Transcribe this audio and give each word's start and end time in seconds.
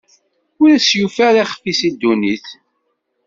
Ur 0.61 0.69
as-yufi 0.77 1.21
ara 1.29 1.41
ixf-is 1.45 1.79
i 1.89 1.89
ddunit. 1.93 2.47